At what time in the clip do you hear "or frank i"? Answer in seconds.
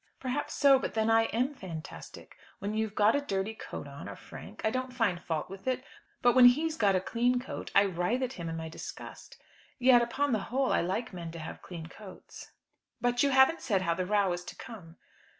4.09-4.71